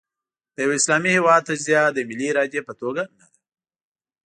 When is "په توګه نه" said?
2.67-3.25